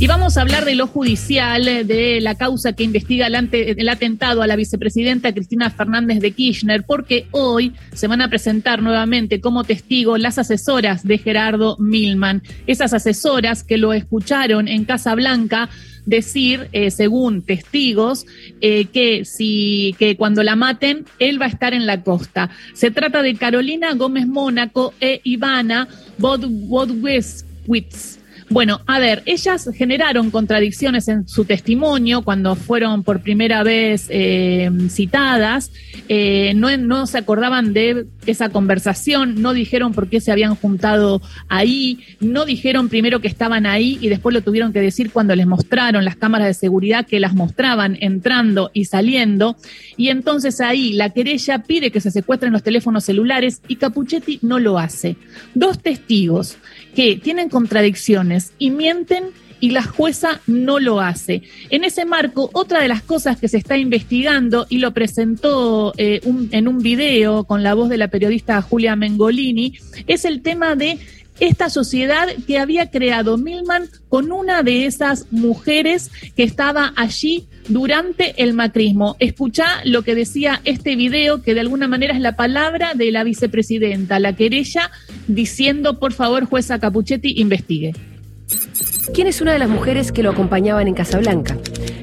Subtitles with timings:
[0.00, 4.46] Y vamos a hablar de lo judicial, de la causa que investiga el, atentado a
[4.46, 10.16] la vicepresidenta Cristina Fernández de Kirchner, porque hoy se van a presentar nuevamente como testigo
[10.16, 12.44] las asesoras de Gerardo Milman.
[12.68, 15.68] Esas asesoras que lo escucharon en Casa Blanca
[16.06, 18.24] decir, eh, según testigos,
[18.60, 22.50] eh, que si que cuando la maten él va a estar en la costa.
[22.72, 25.88] Se trata de Carolina Gómez Mónaco e Ivana
[26.18, 28.17] Bodweswitz.
[28.50, 34.70] Bueno, a ver, ellas generaron contradicciones en su testimonio cuando fueron por primera vez eh,
[34.88, 35.70] citadas,
[36.08, 41.20] eh, no, no se acordaban de esa conversación, no dijeron por qué se habían juntado
[41.48, 45.46] ahí, no dijeron primero que estaban ahí y después lo tuvieron que decir cuando les
[45.46, 49.56] mostraron las cámaras de seguridad que las mostraban entrando y saliendo.
[49.98, 54.58] Y entonces ahí la querella pide que se secuestren los teléfonos celulares y Capuchetti no
[54.58, 55.16] lo hace.
[55.54, 56.56] Dos testigos
[56.94, 59.24] que tienen contradicciones y mienten
[59.60, 61.42] y la jueza no lo hace.
[61.70, 66.20] En ese marco, otra de las cosas que se está investigando y lo presentó eh,
[66.50, 69.74] en un video con la voz de la periodista Julia Mengolini
[70.06, 70.98] es el tema de
[71.40, 78.42] esta sociedad que había creado Milman con una de esas mujeres que estaba allí durante
[78.42, 79.16] el macrismo.
[79.20, 83.22] Escucha lo que decía este video, que de alguna manera es la palabra de la
[83.22, 84.90] vicepresidenta, la querella,
[85.28, 87.94] diciendo, por favor, jueza Capuchetti, investigue.
[89.14, 91.56] ¿Quién es una de las mujeres que lo acompañaban en Casablanca?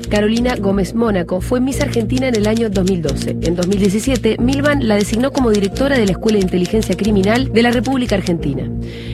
[0.09, 3.37] Carolina Gómez Mónaco fue Miss Argentina en el año 2012.
[3.41, 7.71] En 2017, Milvan la designó como directora de la Escuela de Inteligencia Criminal de la
[7.71, 8.69] República Argentina.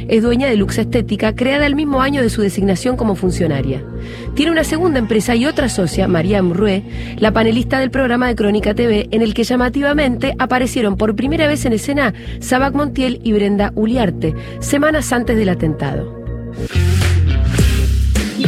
[0.07, 3.83] Es dueña de Lux Estética, creada el mismo año de su designación como funcionaria.
[4.35, 6.83] Tiene una segunda empresa y otra socia, María Rue,
[7.17, 11.65] la panelista del programa de Crónica TV, en el que llamativamente aparecieron por primera vez
[11.65, 16.21] en escena Sabac Montiel y Brenda Uliarte, semanas antes del atentado.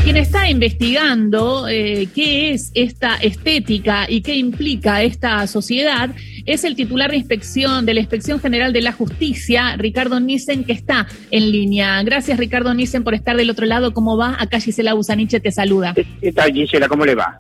[0.04, 6.10] Quien está investigando eh, qué es esta estética y qué implica esta sociedad
[6.46, 10.74] es el titular de inspección de la Inspección General de la Justicia, Ricardo Nissen, que
[10.74, 12.04] está en línea.
[12.04, 13.94] Gracias, Ricardo Nissen, por estar del otro lado.
[13.94, 14.36] ¿Cómo va?
[14.38, 15.94] Acá Gisela Busaniche te saluda.
[15.94, 16.90] ¿Qué tal, Gisela?
[16.90, 17.40] ¿Cómo le va?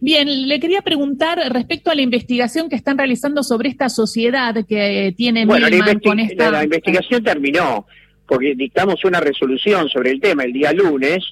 [0.00, 5.14] Bien, le quería preguntar respecto a la investigación que están realizando sobre esta sociedad que
[5.16, 6.50] tiene bueno, la, con esta...
[6.50, 7.86] la investigación terminó
[8.26, 11.22] porque dictamos una resolución sobre el tema el día lunes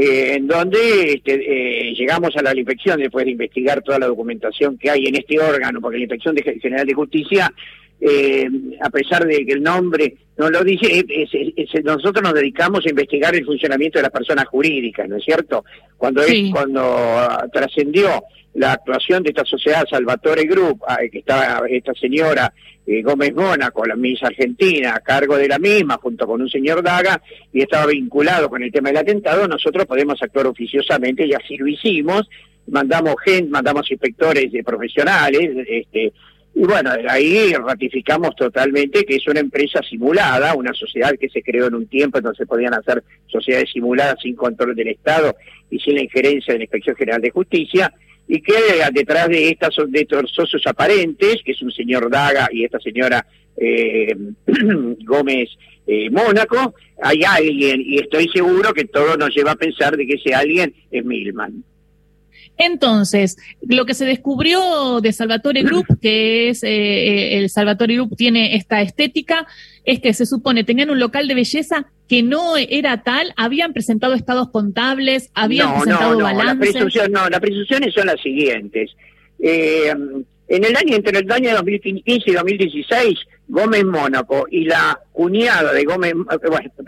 [0.00, 4.78] eh, en donde este, eh, llegamos a la inspección después de investigar toda la documentación
[4.78, 7.52] que hay en este órgano, porque la Inspección General de Justicia,
[8.00, 8.48] eh,
[8.80, 11.04] a pesar de que el nombre no lo dice,
[11.82, 15.64] nosotros nos dedicamos a investigar el funcionamiento de las personas jurídicas, ¿no es cierto?
[15.96, 18.22] Cuando, es, cuando ah, trascendió
[18.54, 22.52] la actuación de esta sociedad Salvatore Group, ah, que estaba esta señora
[22.86, 26.84] eh, Gómez Mónaco, la Miss Argentina, a cargo de la misma, junto con un señor
[26.84, 27.20] Daga,
[27.52, 31.66] y estaba vinculado con el tema del atentado, nosotros podemos actuar oficiosamente y así lo
[31.66, 32.28] hicimos.
[32.68, 36.12] Mandamos gente, mandamos inspectores de profesionales, este,
[36.58, 41.68] y bueno, ahí ratificamos totalmente que es una empresa simulada, una sociedad que se creó
[41.68, 45.36] en un tiempo en se podían hacer sociedades simuladas sin control del Estado
[45.70, 47.94] y sin la injerencia de la Inspección General de Justicia,
[48.26, 48.54] y que
[48.92, 53.24] detrás de estas de estos socios aparentes, que es un señor Daga y esta señora
[53.56, 54.16] eh,
[55.04, 55.50] Gómez
[55.86, 60.14] eh, Mónaco, hay alguien, y estoy seguro que todo nos lleva a pensar de que
[60.14, 61.62] ese alguien es Milman.
[62.56, 68.56] Entonces, lo que se descubrió de Salvatore Group, que es eh, el Salvatore Group tiene
[68.56, 69.46] esta estética,
[69.84, 74.14] es que se supone tenían un local de belleza que no era tal, habían presentado
[74.14, 76.74] estados contables, habían presentado no, no, balances.
[77.10, 78.90] no, las presunciones son las siguientes.
[79.38, 79.92] Eh,
[80.48, 83.18] en el año, entre el año 2015 y 2016,
[83.48, 86.14] Gómez Mónaco y la cuñada de Gómez,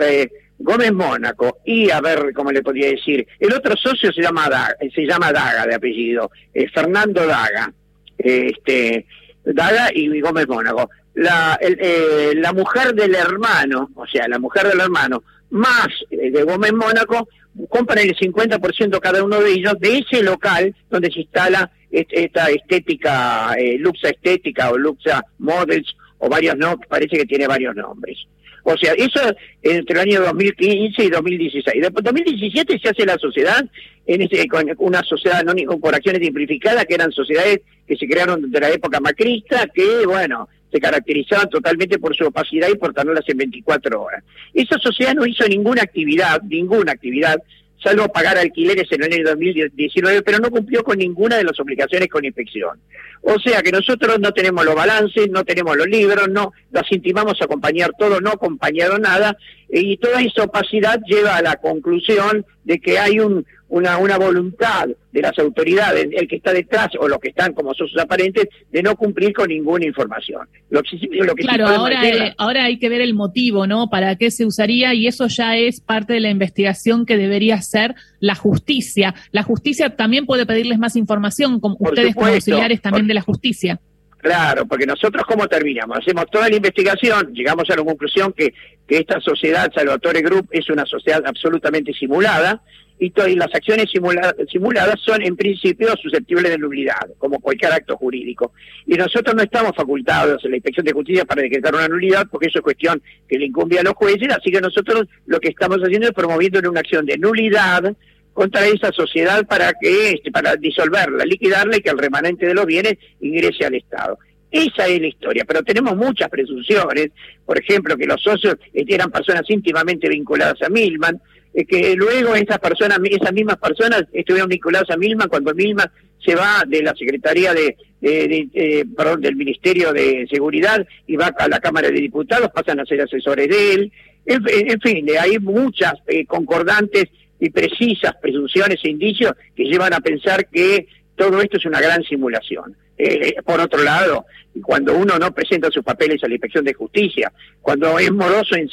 [0.00, 0.28] eh,
[0.60, 4.76] Gómez Mónaco y, a ver cómo le podría decir, el otro socio se llama Daga,
[4.94, 7.72] se llama Daga de apellido, eh, Fernando Daga,
[8.18, 9.06] este,
[9.44, 14.80] Daga y Gómez Mónaco la, eh, la mujer del hermano, o sea, la mujer del
[14.80, 17.28] hermano, más eh, de Gómez Mónaco,
[17.68, 23.52] compran el 50% cada uno de ellos de ese local donde se instala esta estética,
[23.58, 28.18] eh, Luxa Estética o Luxa Models, o varios no, parece que tiene varios nombres.
[28.64, 29.20] O sea, eso
[29.62, 31.82] entre el año 2015 y 2016.
[31.82, 33.64] Después, 2017 se hace la sociedad,
[34.06, 38.50] en ese, con una sociedad no por acciones simplificadas, que eran sociedades que se crearon
[38.50, 43.28] de la época macrista, que, bueno, se caracterizaban totalmente por su opacidad y por tenerlas
[43.28, 44.22] en 24 horas.
[44.54, 47.42] Esa sociedad no hizo ninguna actividad, ninguna actividad,
[47.82, 52.08] salvo pagar alquileres en el año 2019, pero no cumplió con ninguna de las obligaciones
[52.08, 52.78] con inspección.
[53.22, 57.40] O sea que nosotros no tenemos los balances, no tenemos los libros, no las intimamos
[57.40, 59.36] a acompañar todo, no acompañaron nada,
[59.72, 64.88] y toda esa opacidad lleva a la conclusión de que hay un, una, una voluntad
[65.12, 68.82] de las autoridades, el que está detrás o los que están como socios aparentes, de
[68.82, 70.48] no cumplir con ninguna información.
[70.70, 73.88] Lo que, claro, ahora, eh, ahora hay que ver el motivo, ¿no?
[73.88, 74.92] ¿Para qué se usaría?
[74.94, 79.14] Y eso ya es parte de la investigación que debería hacer la justicia.
[79.30, 83.80] La justicia también puede pedirles más información, como ustedes como auxiliares también de la justicia.
[84.20, 88.52] Claro, porque nosotros cómo terminamos, hacemos toda la investigación, llegamos a la conclusión que,
[88.86, 92.62] que esta sociedad Salvatore Group es una sociedad absolutamente simulada,
[93.00, 98.52] y, las acciones simuladas son en principio susceptibles de nulidad, como cualquier acto jurídico.
[98.86, 102.48] Y nosotros no estamos facultados en la Inspección de Justicia para decretar una nulidad, porque
[102.48, 105.78] eso es cuestión que le incumbe a los jueces, así que nosotros lo que estamos
[105.78, 107.96] haciendo es promoviendo una acción de nulidad
[108.40, 112.64] contra esa sociedad para que este, para disolverla, liquidarla y que el remanente de los
[112.64, 114.18] bienes ingrese al Estado.
[114.50, 117.10] Esa es la historia, pero tenemos muchas presunciones,
[117.44, 121.20] por ejemplo, que los socios eran personas íntimamente vinculadas a Milman,
[121.68, 125.90] que luego esas personas, esas mismas personas estuvieron vinculadas a Milman cuando Milman
[126.24, 131.46] se va de la Secretaría de, eh, perdón, del Ministerio de Seguridad y va a
[131.46, 133.92] la Cámara de Diputados, pasan a ser asesores de él.
[134.24, 137.04] En, fin, hay muchas eh, concordantes
[137.40, 142.02] y precisas presunciones e indicios que llevan a pensar que todo esto es una gran
[142.04, 142.76] simulación.
[142.96, 144.26] Eh, por otro lado,
[144.62, 147.32] cuando uno no presenta sus papeles a la Inspección de Justicia,
[147.62, 148.68] cuando es moroso en,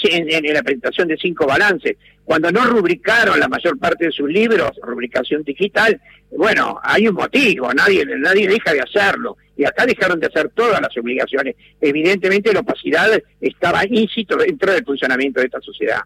[0.53, 5.43] la presentación de cinco balances, cuando no rubricaron la mayor parte de sus libros, rubricación
[5.43, 5.99] digital,
[6.31, 9.37] bueno, hay un motivo, nadie, nadie deja de hacerlo.
[9.55, 11.55] Y acá dejaron de hacer todas las obligaciones.
[11.79, 13.09] Evidentemente la opacidad
[13.39, 16.01] estaba íncito dentro del funcionamiento de esta sociedad.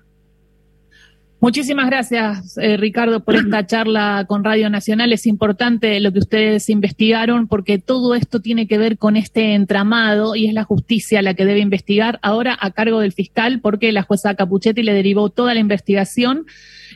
[1.41, 5.11] Muchísimas gracias, eh, Ricardo, por esta charla con Radio Nacional.
[5.11, 10.35] Es importante lo que ustedes investigaron porque todo esto tiene que ver con este entramado
[10.35, 14.03] y es la justicia la que debe investigar ahora a cargo del fiscal porque la
[14.03, 16.45] jueza Capuchetti le derivó toda la investigación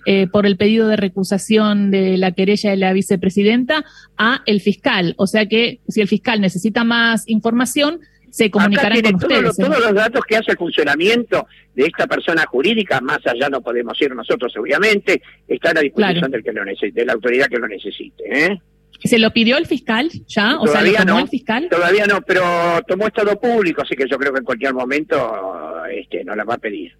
[0.05, 3.83] eh, por el pedido de recusación de la querella de la vicepresidenta
[4.15, 5.15] a el fiscal.
[5.17, 7.99] O sea que si el fiscal necesita más información,
[8.35, 9.55] se comunicarán con ustedes.
[9.55, 13.99] todos los datos que hace el funcionamiento de esta persona jurídica, más allá no podemos
[14.01, 17.67] ir nosotros obviamente, está a la disposición del que lo de la autoridad que lo
[17.69, 18.23] necesite.
[18.25, 18.59] ¿eh?
[19.01, 20.59] ¿Se lo pidió el fiscal ya?
[20.59, 21.69] O sea, ¿lo tomó el fiscal?
[21.69, 22.43] Todavía no, pero
[22.85, 26.55] tomó estado público, así que yo creo que en cualquier momento este, no la va
[26.55, 26.91] a pedir.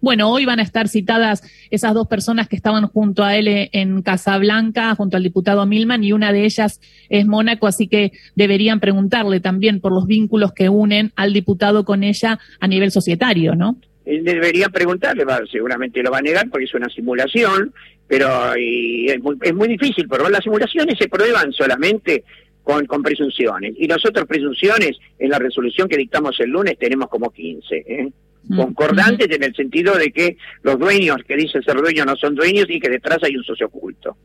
[0.00, 4.02] Bueno, hoy van a estar citadas esas dos personas que estaban junto a él en
[4.02, 9.40] Casablanca, junto al diputado Milman, y una de ellas es Mónaco, así que deberían preguntarle
[9.40, 13.76] también por los vínculos que unen al diputado con ella a nivel societario, ¿no?
[14.04, 17.72] Deberían preguntarle, seguramente lo va a negar porque es una simulación,
[18.08, 22.24] pero es, muy, es muy difícil, pero las simulaciones se prueban solamente
[22.64, 23.74] con, con, presunciones.
[23.76, 27.76] Y nosotros presunciones en la resolución que dictamos el lunes tenemos como 15.
[27.76, 28.10] ¿eh?
[28.54, 32.66] Concordantes en el sentido de que los dueños que dicen ser dueños no son dueños
[32.68, 34.16] y que detrás hay un socio oculto.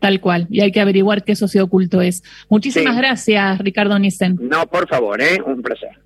[0.00, 2.22] Tal cual, y hay que averiguar qué socio oculto es.
[2.50, 4.38] Muchísimas gracias, Ricardo Nissen.
[4.40, 5.38] No, por favor, ¿eh?
[5.44, 6.03] un placer.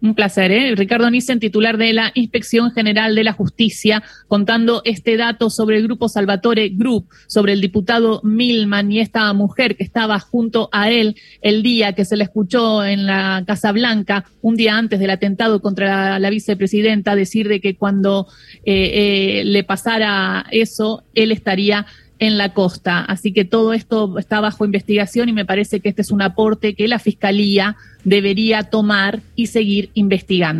[0.00, 0.74] Un placer, ¿eh?
[0.76, 5.82] Ricardo Nissen, titular de la Inspección General de la Justicia, contando este dato sobre el
[5.82, 11.16] grupo Salvatore Group, sobre el diputado Milman y esta mujer que estaba junto a él
[11.42, 15.60] el día que se le escuchó en la Casa Blanca, un día antes del atentado
[15.60, 18.28] contra la, vicepresidenta, decir de que cuando
[18.64, 21.86] eh, eh, le pasara eso, él estaría
[22.18, 23.00] en la costa.
[23.00, 26.74] Así que todo esto está bajo investigación y me parece que este es un aporte
[26.74, 30.56] que la Fiscalía debería tomar y seguir investigando.